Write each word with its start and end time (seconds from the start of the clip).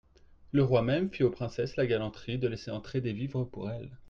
Le 0.51 0.63
roi 0.63 0.81
même 0.81 1.11
fit 1.11 1.21
aux 1.23 1.29
princesses 1.29 1.75
la 1.75 1.85
galanterie 1.85 2.39
de 2.39 2.47
laisser 2.47 2.71
entrer 2.71 3.01
des 3.01 3.13
vivres 3.13 3.43
pour 3.43 3.69
elles. 3.69 3.91